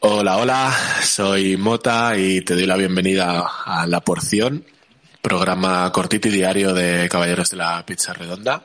Hola, 0.00 0.38
hola, 0.38 0.76
soy 1.02 1.56
Mota 1.56 2.16
y 2.18 2.40
te 2.40 2.54
doy 2.54 2.66
la 2.66 2.76
bienvenida 2.76 3.46
a 3.64 3.86
La 3.86 4.00
Porción, 4.00 4.64
programa 5.22 5.92
cortito 5.92 6.28
y 6.28 6.32
diario 6.32 6.74
de 6.74 7.08
Caballeros 7.08 7.50
de 7.50 7.58
la 7.58 7.84
Pizza 7.86 8.12
Redonda. 8.12 8.64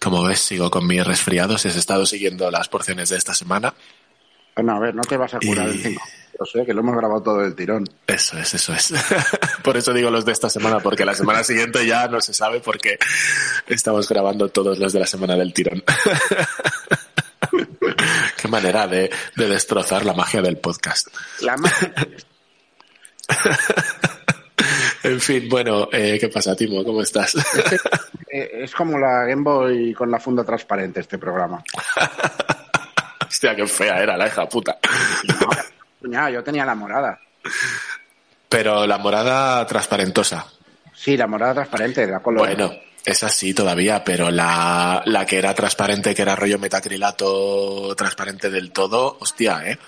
Como 0.00 0.22
ves, 0.24 0.40
sigo 0.40 0.70
con 0.70 0.86
mis 0.86 1.06
resfriados, 1.06 1.64
has 1.64 1.76
estado 1.76 2.04
siguiendo 2.04 2.50
las 2.50 2.68
porciones 2.68 3.08
de 3.08 3.16
esta 3.16 3.32
semana. 3.32 3.74
Bueno, 4.56 4.76
a 4.76 4.80
ver, 4.80 4.94
no 4.94 5.02
te 5.02 5.16
vas 5.16 5.32
a 5.34 5.38
curar 5.38 5.68
Y- 5.68 5.78
5. 5.78 6.02
Yo 6.38 6.44
sé 6.44 6.66
que 6.66 6.74
lo 6.74 6.80
hemos 6.80 6.94
grabado 6.94 7.22
todo 7.22 7.38
del 7.38 7.54
tirón. 7.54 7.84
Eso 8.06 8.38
es, 8.38 8.52
eso 8.52 8.74
es. 8.74 8.92
Por 9.64 9.74
eso 9.78 9.94
digo 9.94 10.10
los 10.10 10.26
de 10.26 10.32
esta 10.32 10.50
semana, 10.50 10.80
porque 10.80 11.06
la 11.06 11.14
semana 11.14 11.42
siguiente 11.42 11.86
ya 11.86 12.08
no 12.08 12.20
se 12.20 12.34
sabe 12.34 12.60
porque 12.60 12.98
estamos 13.66 14.06
grabando 14.06 14.50
todos 14.50 14.78
los 14.78 14.92
de 14.92 15.00
la 15.00 15.06
semana 15.06 15.34
del 15.36 15.54
tirón. 15.54 15.82
Qué 18.36 18.48
manera 18.48 18.86
de, 18.86 19.10
de 19.34 19.48
destrozar 19.48 20.04
la 20.04 20.12
magia 20.12 20.42
del 20.42 20.58
podcast. 20.58 21.08
La 21.40 21.56
ma- 21.56 21.72
En 25.04 25.20
fin, 25.20 25.48
bueno, 25.48 25.88
eh, 25.92 26.18
¿qué 26.20 26.28
pasa, 26.28 26.54
Timo? 26.56 26.82
¿Cómo 26.84 27.00
estás? 27.00 27.34
eh, 28.30 28.50
es 28.64 28.74
como 28.74 28.98
la 28.98 29.24
Game 29.24 29.42
Boy 29.42 29.94
con 29.94 30.10
la 30.10 30.18
funda 30.18 30.42
transparente 30.44 31.00
este 31.00 31.16
programa. 31.16 31.62
Hostia, 33.46 33.64
qué 33.64 33.68
fea 33.68 34.02
era 34.02 34.16
la 34.16 34.26
hija 34.26 34.48
puta. 34.48 34.76
Cuñado, 36.00 36.30
yo 36.30 36.42
tenía 36.42 36.64
la 36.64 36.74
morada. 36.74 37.20
Pero 38.48 38.86
la 38.86 38.98
morada 38.98 39.64
transparentosa. 39.66 40.46
Sí, 40.92 41.16
la 41.16 41.28
morada 41.28 41.54
transparente, 41.54 42.06
la 42.08 42.20
color. 42.20 42.48
Bueno, 42.48 42.72
esa 43.04 43.28
sí 43.28 43.54
todavía, 43.54 44.02
pero 44.02 44.32
la, 44.32 45.00
la 45.06 45.24
que 45.24 45.38
era 45.38 45.54
transparente, 45.54 46.12
que 46.12 46.22
era 46.22 46.34
rollo 46.34 46.58
metacrilato 46.58 47.94
transparente 47.96 48.50
del 48.50 48.72
todo, 48.72 49.16
hostia, 49.20 49.62
¿eh? 49.64 49.78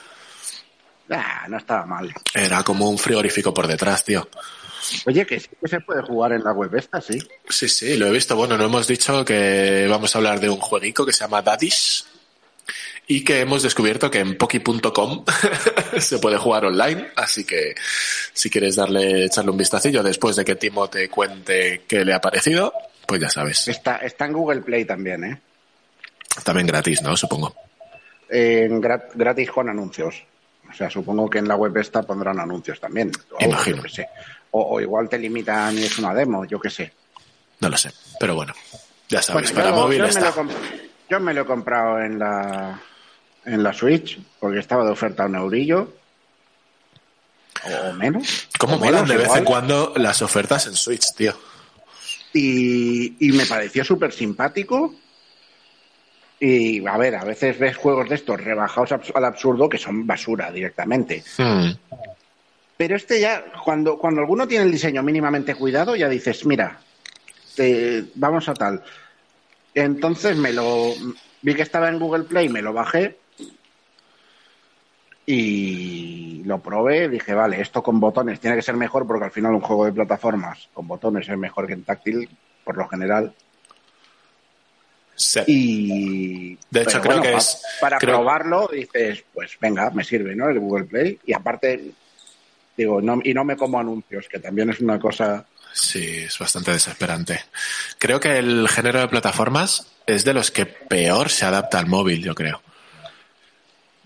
No 1.49 1.57
estaba 1.57 1.85
mal. 1.85 2.15
Era 2.35 2.63
como 2.63 2.89
un 2.89 2.99
frigorífico 2.99 3.53
por 3.53 3.67
detrás, 3.67 4.05
tío. 4.05 4.29
Oye, 5.07 5.27
que 5.27 5.41
sí 5.41 5.49
que 5.61 5.69
se 5.69 5.81
puede 5.81 6.03
jugar 6.03 6.33
en 6.33 6.45
la 6.45 6.53
web 6.53 6.73
esta, 6.77 7.01
sí. 7.01 7.19
Sí, 7.49 7.69
sí, 7.69 7.97
lo 7.97 8.07
he 8.07 8.13
visto. 8.13 8.37
Bueno, 8.37 8.57
no 8.57 8.67
hemos 8.67 8.87
dicho 8.87 9.25
que 9.25 9.89
vamos 9.91 10.15
a 10.15 10.19
hablar 10.19 10.39
de 10.39 10.49
un 10.49 10.59
jueguico 10.59 11.05
que 11.05 11.13
se 11.13 11.25
llama 11.25 11.43
Daddish 11.43 12.05
y 13.09 13.25
que 13.25 13.41
hemos 13.41 13.63
descubierto 13.63 14.11
que 14.11 14.21
en 14.21 14.37
poki.com 14.39 15.25
se 15.99 16.19
puede 16.19 16.37
jugar 16.37 16.67
online, 16.67 17.09
así 17.17 17.45
que 17.45 17.75
si 18.33 18.51
quieres 18.51 18.77
darle, 18.77 19.25
echarle 19.25 19.51
un 19.51 19.57
vistacillo 19.57 20.03
después 20.03 20.37
de 20.37 20.45
que 20.45 20.55
Timo 20.57 20.89
te 20.89 21.09
cuente 21.09 21.85
qué 21.89 22.05
le 22.05 22.13
ha 22.15 22.21
parecido, 22.21 22.73
pues 23.07 23.21
ya 23.21 23.31
sabes. 23.31 23.67
Está, 23.69 23.97
está 23.97 24.27
en 24.27 24.33
Google 24.35 24.61
Play 24.61 24.85
también, 24.85 25.25
¿eh? 25.25 25.41
También 26.45 26.67
gratis, 26.67 27.01
¿no? 27.03 27.17
Supongo. 27.17 27.55
Gra- 28.29 29.09
gratis 29.15 29.51
con 29.51 29.69
anuncios. 29.69 30.23
O 30.71 30.75
sea, 30.75 30.91
supongo 30.91 31.31
que 31.31 31.39
en 31.39 31.49
la 31.49 31.57
web 31.57 31.75
esta 31.79 32.03
pondrán 32.03 32.39
anuncios 32.39 32.79
también. 32.79 33.11
O, 33.33 33.43
Imagino. 33.43 33.83
qué 33.83 33.89
sé. 33.89 34.09
O, 34.51 34.61
o 34.77 34.81
igual 34.81 35.09
te 35.09 35.19
limitan 35.19 35.77
y 35.79 35.85
es 35.85 35.99
una 35.99 36.13
demo, 36.13 36.45
yo 36.45 36.61
qué 36.61 36.69
sé. 36.69 36.93
No 37.61 37.71
lo 37.71 37.77
sé, 37.79 37.91
pero 38.21 38.35
bueno, 38.35 38.53
ya 39.09 39.21
sabes, 39.23 39.51
Bueno, 39.53 39.57
para 39.67 39.71
yo, 39.77 39.83
móvil 39.83 39.99
yo 39.99 40.05
me 40.05 40.13
lo 40.13 40.19
está. 40.29 40.45
yo 41.09 41.21
me 41.21 41.35
lo 41.35 41.41
he 41.43 41.45
comprado 41.47 42.01
en 42.01 42.19
la 42.19 42.81
en 43.49 43.63
la 43.63 43.73
Switch 43.73 44.19
porque 44.39 44.59
estaba 44.61 44.85
de 44.85 44.91
oferta 44.93 45.27
un 45.27 45.35
eurillo 45.37 45.93
o 47.89 47.93
menos. 47.95 48.49
¿Cómo 48.59 48.77
o 48.77 48.79
molan 48.79 48.93
menos 49.05 49.09
de 49.09 49.17
vez 49.17 49.25
igual. 49.27 49.39
en 49.41 49.45
cuando 49.45 49.93
las 49.97 50.23
ofertas 50.23 50.67
en 50.67 50.75
Switch, 50.75 51.13
tío? 51.17 51.35
Y, 52.33 53.27
y 53.27 53.33
me 53.33 53.47
pareció 53.47 53.85
súper 53.85 54.13
simpático. 54.13 54.95
Y 56.41 56.87
a 56.87 56.97
ver, 56.97 57.17
a 57.17 57.25
veces 57.25 57.59
ves 57.59 57.77
juegos 57.77 58.09
de 58.09 58.15
estos 58.15 58.41
rebajados 58.41 58.93
al 59.13 59.25
absurdo 59.25 59.69
que 59.69 59.79
son 59.79 60.07
basura 60.07 60.53
directamente. 60.53 61.25
Hmm. 61.37 61.71
Pero 62.77 62.95
este 62.95 63.21
ya, 63.21 63.45
cuando, 63.65 63.99
cuando 63.99 64.21
alguno 64.21 64.47
tiene 64.47 64.65
el 64.65 64.71
diseño 64.71 65.03
mínimamente 65.03 65.57
cuidado, 65.57 65.97
ya 65.97 66.09
dices, 66.09 66.47
mira, 66.47 66.79
te- 67.57 68.05
vamos 68.15 68.49
a 68.49 68.55
tal. 68.55 68.85
Entonces 69.75 70.37
me 70.37 70.53
lo 70.53 70.95
vi 71.43 71.55
que 71.57 71.63
estaba 71.63 71.89
en 71.89 71.99
Google 71.99 72.25
Play, 72.25 72.49
me 72.49 72.63
lo 72.63 72.73
bajé 72.73 73.17
y 75.31 76.43
lo 76.45 76.59
probé. 76.61 77.09
Dije, 77.09 77.35
vale, 77.35 77.61
esto 77.61 77.83
con 77.83 78.01
botones 78.01 78.41
tiene 78.41 78.57
que 78.57 78.63
ser 78.63 78.77
mejor 78.77 79.07
porque 79.07 79.27
al 79.27 79.31
final 79.31 79.53
un 79.55 79.61
juego 79.61 79.85
de 79.85 79.93
plataformas 79.93 80.69
con 80.73 80.89
botones 80.89 81.29
es 81.29 81.37
mejor 81.37 81.67
que 81.67 81.75
en 81.75 81.85
táctil, 81.85 82.29
por 82.65 82.77
lo 82.77 82.89
general. 82.89 83.35
Sí. 85.15 85.41
Y 85.47 86.59
De 86.71 86.83
hecho, 86.83 87.01
creo 87.01 87.21
que 87.21 87.35
es- 87.35 87.61
para 87.81 87.99
creo- 87.99 88.17
probarlo 88.17 88.69
dices, 88.73 89.25
pues 89.35 89.57
venga, 89.61 89.91
me 89.91 90.05
sirve, 90.05 90.35
¿no? 90.37 90.49
El 90.49 90.61
Google 90.61 90.85
Play 90.85 91.19
y 91.27 91.33
aparte 91.33 91.91
digo, 92.77 93.01
no, 93.03 93.19
y 93.25 93.35
no 93.35 93.45
me 93.45 93.57
como 93.57 93.81
anuncios, 93.81 94.29
que 94.29 94.39
también 94.39 94.71
es 94.71 94.81
una 94.81 94.99
cosa 94.99 95.45
Sí, 95.75 96.21
es 96.25 96.39
bastante 96.39 96.73
desesperante. 96.73 97.41
Creo 97.99 98.19
que 98.19 98.39
el 98.39 98.69
género 98.69 99.01
de 99.01 99.09
plataformas 99.09 99.87
es 100.07 100.25
de 100.25 100.33
los 100.35 100.51
que 100.51 100.65
peor 100.67 101.29
se 101.29 101.45
adapta 101.45 101.79
al 101.79 101.87
móvil, 101.87 102.23
yo 102.23 102.35
creo. 102.35 102.63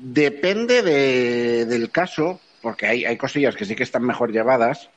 Depende 0.05 0.83
de- 0.83 1.65
del 1.65 1.91
caso, 1.93 2.41
porque 2.61 2.87
hay, 2.87 3.05
hay 3.05 3.17
cosillas 3.17 3.55
que 3.55 3.65
sí 3.65 3.77
que 3.77 3.85
están 3.85 4.03
mejor 4.05 4.33
llevadas. 4.33 4.91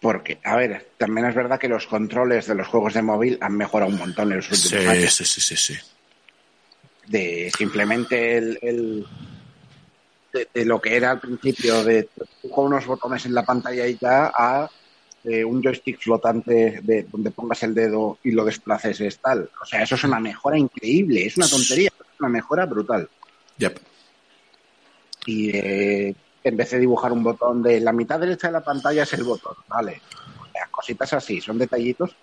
Porque, 0.00 0.38
a 0.44 0.56
ver, 0.56 0.92
también 0.98 1.26
es 1.26 1.34
verdad 1.34 1.58
que 1.58 1.68
los 1.68 1.86
controles 1.86 2.46
de 2.46 2.54
los 2.54 2.68
juegos 2.68 2.94
de 2.94 3.02
móvil 3.02 3.38
han 3.40 3.56
mejorado 3.56 3.90
un 3.90 3.98
montón 3.98 4.30
en 4.30 4.36
los 4.36 4.50
últimos 4.50 4.82
Sí, 4.84 4.88
años. 4.88 5.14
sí, 5.14 5.24
sí, 5.24 5.40
sí, 5.40 5.56
sí. 5.56 5.74
De 7.08 7.50
simplemente 7.56 8.36
el, 8.36 8.58
el- 8.62 9.04
de, 10.32 10.48
de 10.52 10.64
lo 10.64 10.80
que 10.80 10.96
era 10.96 11.10
al 11.12 11.20
principio 11.20 11.82
de 11.84 12.08
con 12.50 12.66
unos 12.66 12.86
botones 12.86 13.24
en 13.26 13.34
la 13.34 13.44
pantalla 13.44 13.86
y 13.86 13.96
ya 14.00 14.30
a 14.36 14.68
eh, 15.24 15.44
un 15.44 15.62
joystick 15.62 15.98
flotante 16.00 16.80
de 16.82 17.04
donde 17.04 17.30
pongas 17.30 17.62
el 17.62 17.74
dedo 17.74 18.18
y 18.22 18.32
lo 18.32 18.44
desplaces 18.44 19.00
es 19.00 19.20
tal. 19.20 19.48
O 19.62 19.64
sea, 19.64 19.82
eso 19.82 19.94
es 19.94 20.04
una 20.04 20.20
mejora 20.20 20.58
increíble, 20.58 21.24
es 21.24 21.36
una 21.36 21.48
tontería, 21.48 21.88
una 22.20 22.28
mejora 22.28 22.66
brutal. 22.66 23.08
Yep. 23.58 23.78
y 25.26 25.56
eh, 25.56 26.14
en 26.42 26.56
vez 26.56 26.70
de 26.72 26.78
dibujar 26.80 27.12
un 27.12 27.22
botón 27.22 27.62
de 27.62 27.80
la 27.80 27.92
mitad 27.92 28.18
derecha 28.20 28.48
de 28.48 28.52
la 28.52 28.64
pantalla 28.64 29.04
es 29.04 29.12
el 29.14 29.24
botón, 29.24 29.54
vale. 29.68 30.02
Sea, 30.52 30.66
cositas 30.70 31.12
así, 31.14 31.40
son 31.40 31.56
detallitos, 31.58 32.14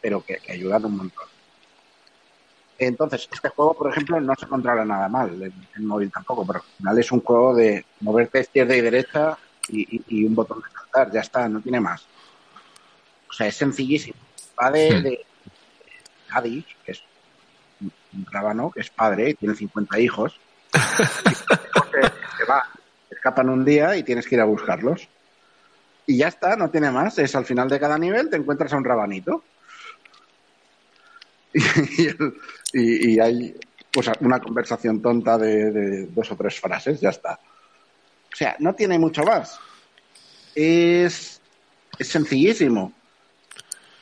pero 0.00 0.22
que, 0.24 0.36
que 0.36 0.52
ayudan 0.52 0.84
un 0.84 0.96
montón. 0.98 1.26
Entonces, 2.78 3.28
este 3.32 3.48
juego, 3.48 3.74
por 3.74 3.90
ejemplo, 3.90 4.20
no 4.20 4.34
se 4.38 4.46
controla 4.46 4.84
nada 4.84 5.08
mal, 5.08 5.42
en, 5.42 5.52
en 5.76 5.84
móvil 5.86 6.12
tampoco, 6.12 6.46
pero 6.46 6.60
al 6.60 6.76
final 6.76 6.98
es 6.98 7.10
un 7.10 7.20
juego 7.22 7.54
de 7.56 7.84
moverte 8.00 8.40
izquierda 8.40 8.76
y 8.76 8.80
derecha 8.82 9.36
y, 9.68 9.96
y- 9.96 10.04
y 10.08 10.24
un 10.24 10.34
botón 10.36 10.60
de 10.60 10.70
saltar, 10.70 11.10
ya 11.12 11.20
está, 11.20 11.48
no 11.48 11.60
tiene 11.60 11.80
más. 11.80 12.06
O 13.28 13.32
sea, 13.32 13.48
es 13.48 13.56
sencillísimo. 13.56 14.16
Va 14.62 14.70
de, 14.70 14.90
Hmm. 15.00 15.02
de 15.02 15.26
Hades, 16.30 16.64
que 16.84 16.92
es 16.92 17.02
un 18.14 18.26
rábano, 18.30 18.70
que 18.70 18.80
es 18.80 18.90
padre, 18.90 19.34
tiene 19.34 19.54
50 19.54 19.98
hijos, 20.00 20.38
que 22.38 22.44
va, 22.44 22.62
escapan 23.10 23.48
un 23.48 23.64
día 23.64 23.96
y 23.96 24.02
tienes 24.02 24.26
que 24.26 24.34
ir 24.36 24.40
a 24.40 24.44
buscarlos. 24.44 25.08
Y 26.06 26.16
ya 26.18 26.28
está, 26.28 26.56
no 26.56 26.70
tiene 26.70 26.90
más. 26.90 27.18
Es 27.18 27.34
al 27.36 27.44
final 27.44 27.68
de 27.68 27.78
cada 27.80 27.98
nivel 27.98 28.30
te 28.30 28.36
encuentras 28.36 28.72
a 28.72 28.76
un 28.76 28.84
rabanito. 28.84 29.44
Y, 32.74 32.80
y- 32.80 33.14
y 33.14 33.20
hay 33.20 33.56
pues 33.90 34.10
una 34.20 34.38
conversación 34.40 35.00
tonta 35.00 35.38
de, 35.38 35.70
de 35.72 36.06
dos 36.08 36.30
o 36.30 36.36
tres 36.36 36.60
frases, 36.60 37.00
ya 37.00 37.08
está. 37.08 37.38
O 38.30 38.36
sea, 38.36 38.54
no 38.58 38.74
tiene 38.74 38.98
mucho 38.98 39.22
más. 39.22 39.58
Es, 40.54 41.40
es 41.98 42.08
sencillísimo. 42.08 42.92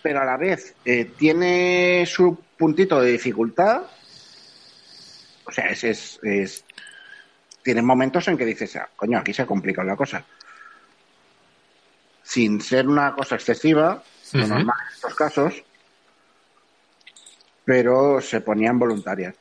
Pero 0.02 0.20
a 0.20 0.25
la 0.25 0.37
vez 0.37 0.75
eh, 0.85 1.12
tiene 1.17 2.05
su 2.06 2.37
puntito 2.59 3.00
de 3.00 3.12
dificultad. 3.12 3.82
O 5.47 5.53
sea, 5.53 5.67
es, 5.69 5.85
es, 5.85 6.21
es- 6.23 6.65
tiene 7.63 7.83
momentos 7.83 8.27
en 8.29 8.37
que 8.39 8.45
dices, 8.45 8.77
ah, 8.77 8.89
coño, 8.97 9.19
aquí 9.19 9.33
se 9.35 9.43
ha 9.43 9.47
complicado 9.47 9.87
la 9.89 9.97
cosa. 9.97 10.25
Sin 12.23 12.61
ser 12.61 12.87
una 12.89 13.13
cosa 13.15 13.35
excesiva, 13.37 14.03
lo 14.33 14.47
normal 14.49 14.77
en 14.89 14.95
estos 14.95 15.15
casos. 15.15 15.55
pero 17.65 18.21
se 18.21 18.41
ponían 18.41 18.79
voluntarias. 18.79 19.35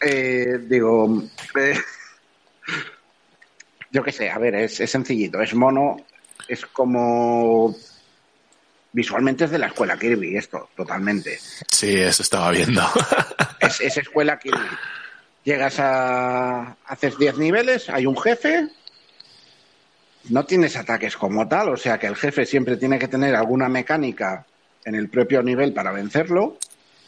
Eh, 0.00 0.58
digo, 0.68 1.22
eh, 1.58 1.78
yo 3.90 4.02
qué 4.02 4.12
sé, 4.12 4.28
a 4.30 4.38
ver, 4.38 4.54
es, 4.56 4.80
es 4.80 4.90
sencillito, 4.90 5.40
es 5.40 5.54
mono, 5.54 5.96
es 6.48 6.66
como 6.66 7.74
visualmente 8.94 9.44
es 9.44 9.50
de 9.50 9.58
la 9.58 9.66
escuela 9.66 9.98
Kirby, 9.98 10.36
esto, 10.36 10.70
totalmente. 10.74 11.38
Sí, 11.68 11.94
eso 11.96 12.22
estaba 12.22 12.50
viendo. 12.50 12.82
es, 13.60 13.80
es 13.80 13.98
escuela 13.98 14.38
Kirby. 14.38 14.66
Llegas 15.42 15.78
a. 15.80 16.76
haces 16.86 17.18
10 17.18 17.36
niveles, 17.38 17.90
hay 17.90 18.06
un 18.06 18.16
jefe. 18.16 18.68
No 20.30 20.46
tienes 20.46 20.76
ataques 20.76 21.18
como 21.18 21.46
tal, 21.46 21.68
o 21.68 21.76
sea 21.76 21.98
que 21.98 22.06
el 22.06 22.16
jefe 22.16 22.46
siempre 22.46 22.78
tiene 22.78 22.98
que 22.98 23.08
tener 23.08 23.34
alguna 23.34 23.68
mecánica 23.68 24.46
en 24.84 24.94
el 24.94 25.10
propio 25.10 25.42
nivel 25.42 25.74
para 25.74 25.92
vencerlo. 25.92 26.56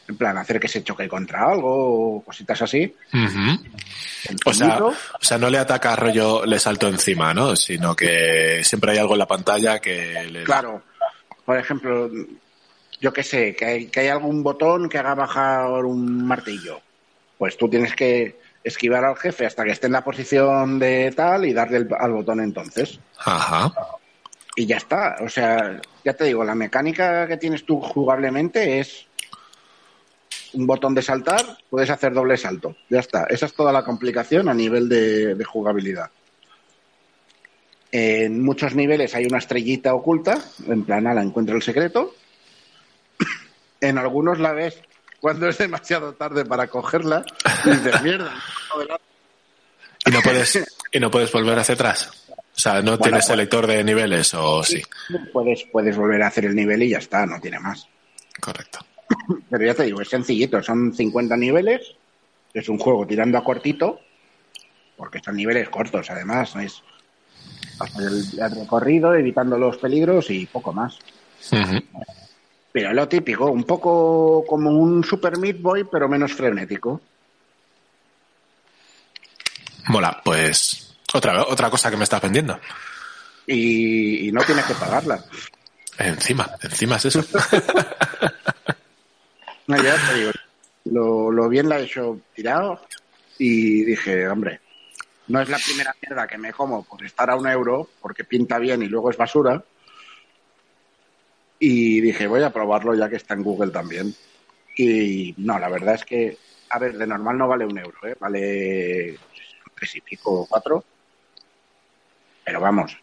En 0.08 0.16
plan, 0.16 0.36
hacer 0.38 0.60
que 0.60 0.68
se 0.68 0.84
choque 0.84 1.08
contra 1.08 1.50
algo 1.50 2.16
o 2.16 2.22
cositas 2.22 2.62
así. 2.62 2.94
o, 4.44 4.52
sea, 4.52 4.78
o 4.84 4.94
sea, 5.20 5.38
no 5.38 5.50
le 5.50 5.58
ataca 5.58 5.96
rollo, 5.96 6.44
le 6.44 6.60
salto 6.60 6.86
encima, 6.88 7.32
¿no? 7.32 7.56
Sino 7.56 7.96
que 7.96 8.60
siempre 8.62 8.92
hay 8.92 8.98
algo 8.98 9.14
en 9.14 9.20
la 9.20 9.26
pantalla 9.26 9.78
que 9.80 10.28
le. 10.30 10.44
Claro. 10.44 10.82
Por 11.46 11.56
ejemplo, 11.56 12.10
yo 13.00 13.12
qué 13.12 13.22
sé, 13.22 13.54
que 13.54 13.64
hay, 13.64 13.86
que 13.86 14.00
hay 14.00 14.08
algún 14.08 14.42
botón 14.42 14.88
que 14.88 14.98
haga 14.98 15.14
bajar 15.14 15.84
un 15.84 16.26
martillo. 16.26 16.80
Pues 17.38 17.56
tú 17.56 17.68
tienes 17.68 17.94
que 17.94 18.38
esquivar 18.64 19.04
al 19.04 19.16
jefe 19.16 19.46
hasta 19.46 19.64
que 19.64 19.70
esté 19.70 19.86
en 19.86 19.92
la 19.92 20.04
posición 20.04 20.78
de 20.78 21.12
tal 21.16 21.44
y 21.44 21.52
darle 21.52 21.78
el, 21.78 21.88
al 21.98 22.12
botón 22.12 22.40
entonces. 22.40 22.98
Ajá. 23.18 23.72
Y 24.56 24.66
ya 24.66 24.78
está. 24.78 25.18
O 25.20 25.28
sea, 25.28 25.80
ya 26.04 26.14
te 26.14 26.24
digo, 26.24 26.42
la 26.42 26.54
mecánica 26.54 27.28
que 27.28 27.36
tienes 27.36 27.64
tú 27.64 27.80
jugablemente 27.80 28.80
es 28.80 29.06
un 30.54 30.66
botón 30.66 30.94
de 30.94 31.02
saltar, 31.02 31.58
puedes 31.70 31.90
hacer 31.90 32.12
doble 32.12 32.36
salto. 32.36 32.74
Ya 32.88 33.00
está. 33.00 33.24
Esa 33.28 33.46
es 33.46 33.54
toda 33.54 33.72
la 33.72 33.84
complicación 33.84 34.48
a 34.48 34.54
nivel 34.54 34.88
de, 34.88 35.34
de 35.34 35.44
jugabilidad. 35.44 36.10
En 37.98 38.42
muchos 38.42 38.74
niveles 38.74 39.14
hay 39.14 39.24
una 39.24 39.38
estrellita 39.38 39.94
oculta, 39.94 40.38
en 40.68 40.84
plan, 40.84 41.04
la 41.04 41.22
encuentro 41.22 41.56
el 41.56 41.62
secreto. 41.62 42.14
En 43.80 43.96
algunos 43.96 44.38
la 44.38 44.52
ves 44.52 44.78
cuando 45.18 45.48
es 45.48 45.56
demasiado 45.56 46.12
tarde 46.12 46.44
para 46.44 46.66
cogerla 46.66 47.24
y 47.64 47.70
dices, 47.70 48.02
mierda. 48.02 48.34
¿Y 50.04 50.10
no 50.10 50.20
puedes, 50.20 50.78
y 50.92 51.00
no 51.00 51.10
puedes 51.10 51.32
volver 51.32 51.58
hacia 51.58 51.74
atrás? 51.74 52.10
O 52.28 52.58
sea, 52.58 52.74
¿no 52.82 52.82
Bueno, 52.82 52.98
tienes 52.98 53.20
pues- 53.20 53.26
selector 53.28 53.66
de 53.66 53.82
niveles 53.82 54.34
o 54.34 54.62
sí? 54.62 54.82
Puedes, 55.32 55.64
puedes 55.72 55.96
volver 55.96 56.22
a 56.22 56.26
hacer 56.26 56.44
el 56.44 56.54
nivel 56.54 56.82
y 56.82 56.90
ya 56.90 56.98
está, 56.98 57.24
no 57.24 57.40
tiene 57.40 57.58
más. 57.60 57.88
Correcto. 58.38 58.80
Pero 59.48 59.64
ya 59.64 59.72
te 59.72 59.84
digo, 59.84 60.02
es 60.02 60.08
sencillito, 60.10 60.62
son 60.62 60.92
50 60.92 61.34
niveles, 61.38 61.94
es 62.52 62.68
un 62.68 62.76
juego 62.78 63.06
tirando 63.06 63.38
a 63.38 63.44
cortito, 63.44 64.00
porque 64.98 65.20
son 65.24 65.36
niveles 65.36 65.70
cortos 65.70 66.10
además, 66.10 66.54
es 66.56 66.82
hacer 67.78 68.06
el, 68.06 68.40
el 68.40 68.50
recorrido, 68.62 69.14
evitando 69.14 69.58
los 69.58 69.76
peligros 69.78 70.30
y 70.30 70.46
poco 70.46 70.72
más. 70.72 70.98
Pero 72.72 72.92
lo 72.92 73.08
típico, 73.08 73.50
un 73.50 73.64
poco 73.64 74.44
como 74.46 74.70
un 74.70 75.02
Super 75.04 75.38
Meat 75.38 75.60
Boy, 75.60 75.84
pero 75.90 76.08
menos 76.08 76.32
frenético. 76.32 77.00
Mola, 79.88 80.20
pues 80.24 80.94
otra, 81.14 81.44
otra 81.44 81.70
cosa 81.70 81.90
que 81.90 81.96
me 81.96 82.04
estás 82.04 82.20
vendiendo. 82.20 82.58
Y, 83.46 84.28
y 84.28 84.32
no 84.32 84.42
tienes 84.42 84.64
que 84.64 84.74
pagarla. 84.74 85.24
Encima, 85.98 86.50
encima 86.62 86.96
es 86.96 87.06
eso. 87.06 87.24
No, 89.68 89.82
ya 89.82 89.96
te 89.96 90.14
digo, 90.14 90.30
lo, 90.84 91.32
lo 91.32 91.48
bien 91.48 91.68
la 91.68 91.80
he 91.80 91.84
hecho 91.84 92.20
tirado 92.34 92.80
y 93.38 93.84
dije, 93.84 94.28
hombre, 94.28 94.60
no 95.28 95.40
es 95.40 95.48
la 95.48 95.58
primera 95.58 95.94
mierda 96.00 96.26
que 96.26 96.38
me 96.38 96.52
como 96.52 96.84
por 96.84 97.04
estar 97.04 97.28
a 97.30 97.36
un 97.36 97.48
euro, 97.48 97.88
porque 98.00 98.24
pinta 98.24 98.58
bien 98.58 98.82
y 98.82 98.86
luego 98.86 99.10
es 99.10 99.16
basura. 99.16 99.62
Y 101.58 102.00
dije, 102.00 102.26
voy 102.26 102.42
a 102.42 102.52
probarlo 102.52 102.94
ya 102.94 103.08
que 103.08 103.16
está 103.16 103.34
en 103.34 103.42
Google 103.42 103.72
también. 103.72 104.14
Y 104.76 105.34
no, 105.38 105.58
la 105.58 105.68
verdad 105.68 105.94
es 105.94 106.04
que, 106.04 106.38
a 106.70 106.78
ver, 106.78 106.96
de 106.96 107.06
normal 107.06 107.38
no 107.38 107.48
vale 107.48 107.64
un 107.64 107.78
euro, 107.78 107.98
¿eh? 108.06 108.16
vale 108.20 109.18
tres 109.74 109.96
y 109.96 110.00
pico 110.00 110.42
o 110.42 110.46
cuatro. 110.46 110.84
Pero 112.44 112.60
vamos, 112.60 112.96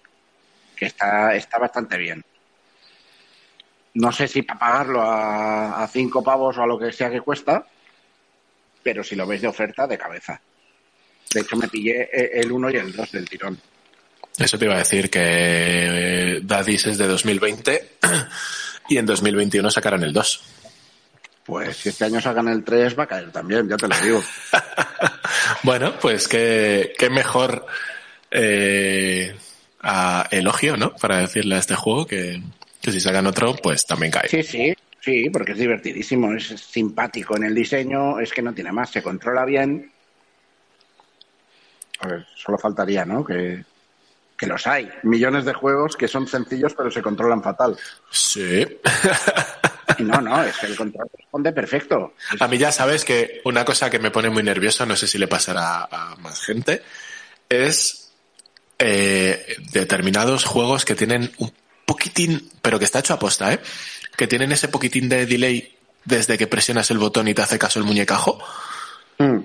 que 0.75 0.85
está, 0.85 1.35
está 1.35 1.57
bastante 1.57 1.97
bien. 1.97 2.23
No 3.95 4.11
sé 4.11 4.27
si 4.27 4.43
para 4.43 4.59
pagarlo 4.59 5.01
a, 5.01 5.83
a 5.83 5.87
cinco 5.87 6.23
pavos 6.23 6.57
o 6.57 6.63
a 6.63 6.67
lo 6.67 6.79
que 6.79 6.91
sea 6.91 7.09
que 7.09 7.21
cuesta, 7.21 7.65
pero 8.81 9.03
si 9.03 9.15
lo 9.15 9.27
veis 9.27 9.41
de 9.41 9.47
oferta, 9.47 9.87
de 9.87 9.97
cabeza. 9.97 10.39
De 11.33 11.41
hecho, 11.41 11.55
me 11.55 11.67
pillé 11.67 12.09
e- 12.11 12.39
el 12.39 12.51
1 12.51 12.69
y 12.71 12.75
el 12.75 12.91
2 12.93 13.11
del 13.11 13.27
tirón. 13.29 13.57
Eso 14.37 14.57
te 14.57 14.65
iba 14.65 14.75
a 14.75 14.79
decir 14.79 15.09
que 15.09 15.19
eh, 15.21 16.39
Dadis 16.43 16.87
es 16.87 16.97
de 16.97 17.07
2020 17.07 17.89
y 18.89 18.97
en 18.97 19.05
2021 19.05 19.69
sacarán 19.69 20.03
el 20.03 20.11
2. 20.13 20.41
Pues 21.45 21.75
si 21.77 21.89
este 21.89 22.05
año 22.05 22.21
sacan 22.21 22.47
el 22.47 22.63
3, 22.63 22.97
va 22.97 23.03
a 23.03 23.07
caer 23.07 23.31
también, 23.31 23.67
ya 23.69 23.75
te 23.77 23.87
lo 23.87 23.95
digo. 24.01 24.23
Bueno, 25.63 25.93
pues 25.99 26.27
qué, 26.27 26.93
qué 26.97 27.09
mejor 27.09 27.65
eh, 28.31 29.33
a- 29.81 30.27
elogio, 30.31 30.75
¿no? 30.77 30.93
Para 30.95 31.19
decirle 31.19 31.55
a 31.55 31.59
este 31.59 31.75
juego 31.75 32.05
que, 32.05 32.41
que 32.81 32.91
si 32.91 32.99
sacan 32.99 33.27
otro, 33.27 33.55
pues 33.55 33.85
también 33.85 34.11
cae. 34.11 34.27
Sí, 34.29 34.43
sí, 34.43 34.73
sí, 34.99 35.29
porque 35.29 35.53
es 35.53 35.57
divertidísimo, 35.59 36.33
es 36.33 36.47
simpático 36.47 37.35
en 37.37 37.43
el 37.45 37.55
diseño, 37.55 38.19
es 38.19 38.31
que 38.33 38.41
no 38.41 38.53
tiene 38.53 38.71
más, 38.71 38.91
se 38.91 39.01
controla 39.03 39.45
bien. 39.45 39.91
A 41.99 42.07
ver, 42.07 42.25
solo 42.35 42.57
faltaría, 42.57 43.05
¿no? 43.05 43.23
Que, 43.23 43.63
que 44.37 44.47
los 44.47 44.65
hay. 44.67 44.89
Millones 45.03 45.45
de 45.45 45.53
juegos 45.53 45.95
que 45.95 46.07
son 46.07 46.27
sencillos 46.27 46.73
pero 46.75 46.91
se 46.91 47.01
controlan 47.01 47.41
fatal. 47.41 47.77
Sí. 48.11 48.65
No, 49.99 50.21
no, 50.21 50.43
es 50.43 50.57
que 50.57 50.67
el 50.67 50.75
control 50.75 51.07
responde 51.15 51.51
perfecto. 51.51 52.13
A 52.39 52.47
mí 52.47 52.57
ya 52.57 52.71
sabes 52.71 53.05
que 53.05 53.41
una 53.43 53.65
cosa 53.65 53.89
que 53.89 53.99
me 53.99 54.11
pone 54.11 54.29
muy 54.29 54.41
nervioso, 54.41 54.85
no 54.85 54.95
sé 54.95 55.07
si 55.07 55.17
le 55.17 55.27
pasará 55.27 55.87
a 55.91 56.15
más 56.15 56.41
gente, 56.41 56.81
es 57.49 58.11
eh, 58.79 59.57
determinados 59.71 60.45
juegos 60.45 60.85
que 60.85 60.95
tienen 60.95 61.31
un 61.37 61.53
poquitín, 61.85 62.49
pero 62.61 62.79
que 62.79 62.85
está 62.85 62.99
hecho 62.99 63.13
a 63.13 63.19
posta, 63.19 63.53
¿eh? 63.53 63.59
Que 64.15 64.27
tienen 64.27 64.51
ese 64.51 64.67
poquitín 64.67 65.09
de 65.09 65.25
delay 65.25 65.77
desde 66.05 66.37
que 66.37 66.47
presionas 66.47 66.89
el 66.91 66.97
botón 66.97 67.27
y 67.27 67.33
te 67.33 67.41
hace 67.41 67.59
caso 67.59 67.79
el 67.79 67.85
muñecajo. 67.85 68.39
Mm. 69.19 69.39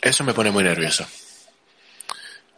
Eso 0.00 0.24
me 0.24 0.34
pone 0.34 0.50
muy 0.50 0.64
nervioso. 0.64 1.06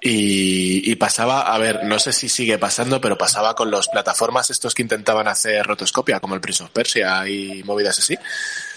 Y, 0.00 0.90
y 0.90 0.96
pasaba, 0.96 1.52
a 1.52 1.58
ver, 1.58 1.84
no 1.84 1.98
sé 1.98 2.12
si 2.12 2.28
sigue 2.28 2.58
pasando, 2.58 3.00
pero 3.00 3.16
pasaba 3.16 3.54
con 3.54 3.70
los 3.70 3.88
plataformas 3.88 4.50
estos 4.50 4.74
que 4.74 4.82
intentaban 4.82 5.26
hacer 5.26 5.66
rotoscopia, 5.66 6.20
como 6.20 6.34
el 6.34 6.40
Prince 6.40 6.64
of 6.64 6.70
Persia 6.70 7.26
y 7.28 7.62
movidas 7.64 7.98
así. 7.98 8.16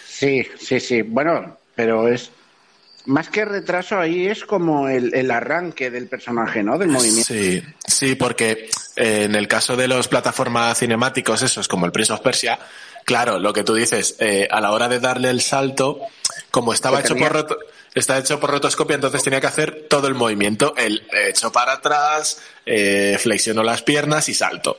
Sí, 0.08 0.48
sí, 0.60 0.80
sí. 0.80 1.02
Bueno, 1.02 1.58
pero 1.76 2.08
es 2.08 2.32
más 3.06 3.30
que 3.30 3.46
retraso 3.46 4.00
ahí 4.00 4.28
es 4.28 4.46
como 4.46 4.88
el, 4.88 5.14
el 5.14 5.32
arranque 5.32 5.90
del 5.90 6.08
personaje, 6.08 6.64
¿no? 6.64 6.78
Del 6.78 6.90
movimiento. 6.90 7.34
Sí, 7.34 7.64
sí, 7.88 8.16
porque 8.16 8.70
eh, 8.96 9.24
en 9.24 9.36
el 9.36 9.48
caso 9.48 9.76
de 9.76 9.88
los 9.88 10.08
plataformas 10.08 10.78
cinemáticos, 10.78 11.42
esos 11.42 11.68
como 11.68 11.86
el 11.86 11.92
Prince 11.92 12.14
of 12.14 12.22
Persia, 12.22 12.60
claro, 13.06 13.40
lo 13.40 13.52
que 13.54 13.64
tú 13.64 13.74
dices, 13.74 14.16
eh, 14.20 14.48
a 14.50 14.62
la 14.62 14.72
hora 14.72 14.88
de 14.88 15.00
darle 15.00 15.30
el 15.30 15.42
salto, 15.42 16.02
como 16.52 16.74
estaba 16.74 17.00
hecho 17.00 17.16
por 17.16 17.34
está 18.00 18.18
hecho 18.18 18.40
por 18.40 18.52
rotoscopia, 18.52 18.96
entonces 18.96 19.24
tenía 19.24 19.42
que 19.42 19.48
hacer 19.48 19.88
todo 19.90 20.08
el 20.08 20.16
movimiento, 20.16 20.74
el 20.78 21.08
hecho 21.12 21.52
para 21.52 21.74
atrás, 21.74 22.42
eh, 22.66 23.18
flexionó 23.20 23.64
las 23.64 23.82
piernas 23.82 24.30
y 24.30 24.34
salto. 24.34 24.78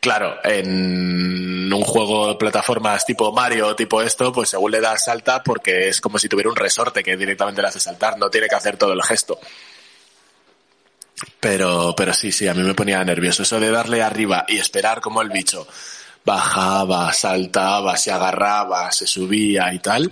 Claro, 0.00 0.38
en 0.44 1.70
un 1.70 1.82
juego 1.82 2.28
de 2.28 2.34
plataformas 2.36 3.04
tipo 3.04 3.32
Mario, 3.32 3.76
tipo 3.76 4.00
esto, 4.00 4.32
pues 4.32 4.48
según 4.48 4.70
le 4.70 4.80
das 4.80 5.04
salta 5.04 5.42
porque 5.42 5.88
es 5.88 6.00
como 6.00 6.18
si 6.18 6.28
tuviera 6.28 6.48
un 6.48 6.56
resorte 6.56 7.02
que 7.02 7.16
directamente 7.16 7.60
le 7.60 7.68
hace 7.68 7.80
saltar, 7.80 8.16
no 8.18 8.30
tiene 8.30 8.48
que 8.48 8.54
hacer 8.54 8.78
todo 8.78 8.94
el 8.94 9.02
gesto. 9.02 9.38
Pero, 11.38 11.94
pero 11.94 12.14
sí, 12.14 12.32
sí, 12.32 12.48
a 12.48 12.54
mí 12.54 12.62
me 12.62 12.74
ponía 12.74 13.04
nervioso 13.04 13.42
eso 13.42 13.60
de 13.60 13.70
darle 13.70 14.02
arriba 14.02 14.46
y 14.48 14.58
esperar 14.58 15.02
como 15.02 15.20
el 15.20 15.28
bicho 15.28 15.66
bajaba, 16.24 17.12
saltaba, 17.12 17.96
se 17.96 18.12
agarraba, 18.12 18.92
se 18.92 19.06
subía 19.06 19.72
y 19.72 19.78
tal. 19.78 20.10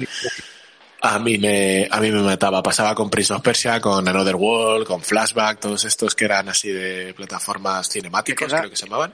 A 1.00 1.18
mí 1.20 1.38
me, 1.38 1.86
a 1.90 2.00
mí 2.00 2.10
me 2.10 2.20
mataba. 2.22 2.62
Pasaba 2.62 2.94
con 2.94 3.08
Prince 3.08 3.32
of 3.32 3.42
Persia, 3.42 3.80
con 3.80 4.06
Another 4.08 4.34
World, 4.34 4.86
con 4.86 5.00
Flashback, 5.00 5.60
todos 5.60 5.84
estos 5.84 6.14
que 6.14 6.24
eran 6.24 6.48
así 6.48 6.70
de 6.72 7.14
plataformas 7.14 7.88
cinemáticas, 7.88 8.52
creo 8.52 8.70
que 8.70 8.76
se 8.76 8.86
llamaban. 8.86 9.12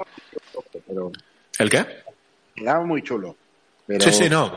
Pero 0.87 1.13
¿El 1.59 1.71
qué? 1.71 1.87
quedaba 2.55 2.85
muy 2.85 3.03
chulo. 3.03 3.37
Pero 3.87 4.03
Sí, 4.05 4.13
sí, 4.13 4.31
no. 4.31 4.57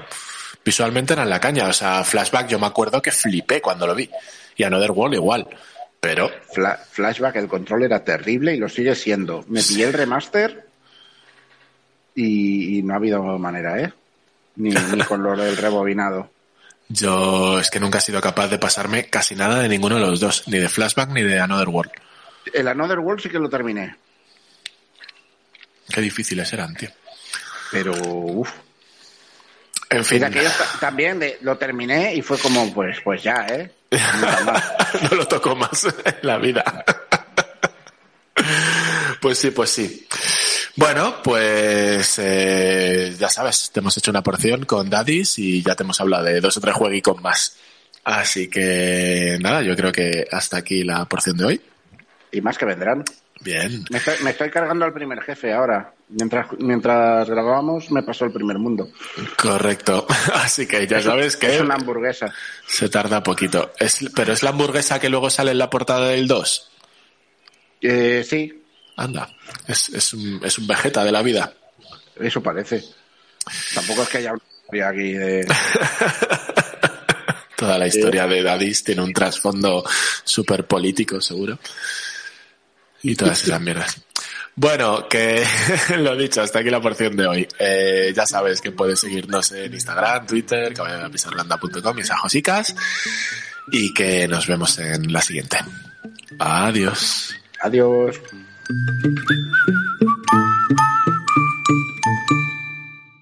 Visualmente 0.64 1.14
eran 1.14 1.30
la 1.30 1.40
caña. 1.42 1.68
O 1.68 1.74
sea, 1.74 2.04
Flashback 2.06 2.48
yo 2.48 2.60
me 2.60 2.68
acuerdo 2.68 3.02
que 3.02 3.12
flipé 3.12 3.62
cuando 3.62 3.86
lo 3.86 3.94
vi. 3.94 4.10
Y 4.56 4.64
Another 4.64 4.92
World 4.92 5.16
igual. 5.16 5.48
Pero, 6.00 6.30
Fla- 6.54 6.78
Flashback, 6.92 7.36
el 7.38 7.48
control 7.48 7.84
era 7.84 8.04
terrible 8.06 8.54
y 8.56 8.58
lo 8.60 8.70
sigue 8.70 8.96
siendo. 8.96 9.44
Me 9.50 9.62
pillé 9.64 9.86
el 9.86 9.94
remaster 9.94 10.66
y, 12.16 12.78
y 12.78 12.84
no 12.84 12.94
ha 12.94 12.98
habido 12.98 13.22
manera, 13.38 13.82
¿eh? 13.82 13.92
ni, 14.56 14.70
ni 14.70 15.02
con 15.04 15.22
lo 15.24 15.36
del 15.36 15.58
rebobinado. 15.58 16.30
Yo 16.89 17.60
es 17.60 17.70
que 17.70 17.79
nunca 17.79 17.98
he 17.98 18.01
sido 18.01 18.22
capaz 18.22 18.48
de 18.48 18.58
pasarme 18.60 19.10
casi 19.10 19.36
nada 19.36 19.60
de 19.60 19.67
ninguno 19.70 19.96
de 19.96 20.01
los 20.01 20.20
dos, 20.20 20.48
ni 20.48 20.58
de 20.58 20.70
Flashback 20.70 21.10
ni 21.10 21.22
de 21.22 21.39
Another 21.39 21.67
World. 21.70 21.91
El 22.53 22.67
Another 22.67 23.00
World 23.00 23.22
sí 23.22 23.29
que 23.29 23.39
lo 23.39 23.50
terminé, 23.50 23.96
Qué 25.89 26.01
difíciles 26.01 26.51
eran, 26.53 26.75
tío. 26.75 26.89
pero 27.72 27.91
uff. 27.94 28.50
En 29.89 30.03
fin, 30.03 30.20
ta- 30.20 30.29
también 30.82 31.17
de- 31.20 31.38
lo 31.41 31.58
terminé 31.58 32.13
y 32.13 32.22
fue 32.22 32.38
como, 32.38 32.74
pues, 32.74 32.98
pues 33.03 33.24
ya, 33.24 33.46
¿eh? 33.50 33.72
No 35.10 35.15
lo 35.17 35.27
toco 35.27 35.56
más 35.56 35.86
en 35.86 35.94
la 36.24 36.38
vida. 36.38 36.63
Pues 39.20 39.39
sí, 39.39 39.50
pues 39.51 39.72
sí. 39.72 40.08
Bueno, 40.78 41.16
pues 41.24 42.20
eh, 42.20 43.16
ya 43.20 43.30
sabes, 43.30 43.72
te 43.72 43.80
hemos 43.80 43.98
hecho 43.98 44.12
una 44.12 44.22
porción 44.22 44.64
con 44.66 44.90
Daddies 44.90 45.40
y 45.40 45.64
ya 45.64 45.76
te 45.76 45.82
hemos 45.82 46.00
hablado 46.00 46.26
de 46.26 46.40
dos 46.40 46.56
o 46.56 46.62
tres 46.62 46.76
jueguicos 46.76 47.20
más. 47.20 47.58
Así 48.04 48.48
que 48.48 49.38
nada, 49.42 49.64
yo 49.64 49.76
creo 49.76 49.92
que 49.92 50.28
hasta 50.32 50.58
aquí 50.58 50.84
la 50.84 51.04
porción 51.06 51.36
de 51.36 51.46
hoy. 51.46 51.62
Y 52.32 52.42
más 52.42 52.58
que 52.60 52.66
vendrán. 52.66 53.04
Bien. 53.42 53.86
Me 53.90 53.98
estoy, 53.98 54.16
me 54.24 54.30
estoy 54.30 54.50
cargando 54.52 54.86
al 54.86 54.94
primer 54.94 55.20
jefe 55.22 55.52
ahora. 55.52 55.94
Mientras, 56.10 56.48
mientras 56.60 57.28
grabábamos 57.28 57.90
me 57.92 58.04
pasó 58.04 58.26
el 58.26 58.32
primer 58.32 58.60
mundo. 58.60 58.88
Correcto. 59.36 60.06
Así 60.36 60.68
que 60.68 60.86
ya 60.86 61.02
sabes 61.02 61.34
Es 61.34 61.38
que 61.38 61.60
una 61.60 61.76
hamburguesa. 61.76 62.32
se 62.68 62.88
tarda 62.88 63.24
poquito. 63.24 63.72
Es, 63.80 64.06
pero 64.16 64.32
es 64.32 64.44
la 64.44 64.52
hamburguesa 64.52 65.00
que 65.00 65.10
luego 65.10 65.30
sale 65.32 65.52
en 65.52 65.58
la 65.58 65.70
portada 65.72 66.10
del 66.10 66.28
2. 66.28 66.72
Eh, 67.82 68.26
sí, 68.28 68.57
Anda, 68.98 69.30
es, 69.68 69.89
es, 69.89 70.13
un, 70.13 70.42
es 70.44 70.58
un 70.58 70.68
vegeta 70.68 71.04
de 71.04 71.12
la 71.12 71.22
vida. 71.22 71.54
eso 72.20 72.42
parece. 72.42 72.84
Tampoco 73.74 74.04
es 74.04 74.10
que 74.10 74.18
haya 74.18 74.34
una 74.34 74.42
historia 74.44 74.89
aquí 74.89 75.13
de... 75.13 75.48
Toda 77.56 77.77
la 77.80 77.88
historia 77.88 78.27
de 78.27 78.44
Dadis 78.44 78.84
tiene 78.84 79.01
un 79.01 79.13
trasfondo 79.13 79.84
súper 80.24 80.68
político, 80.68 81.20
seguro. 81.20 81.58
Y 83.01 83.16
todas 83.16 83.44
esas 83.44 83.60
mierdas. 83.60 84.00
Bueno, 84.56 85.08
que 85.08 85.44
lo 85.98 86.16
dicho, 86.16 86.42
hasta 86.42 86.60
aquí 86.60 86.70
la 86.70 86.82
porción 86.82 87.16
de 87.16 87.25
hoy. 87.25 87.48
Eh, 87.58 88.12
ya 88.16 88.27
sabes 88.27 88.62
que 88.62 88.72
puedes 88.72 89.00
seguirnos 89.00 89.51
en 89.54 89.74
Instagram, 89.74 90.27
Twitter, 90.27 90.74
caballodepisarlanda.com 90.74 91.98
y 91.98 92.01
esas 92.01 92.20
josicas. 92.20 92.75
Y 93.72 93.92
que 93.94 94.27
nos 94.27 94.46
vemos 94.46 94.77
en 94.77 95.12
la 95.12 95.22
siguiente. 95.22 95.58
Adiós. 96.39 97.36
Adiós. 97.60 98.20
thank 98.68 99.06
you 99.06 99.97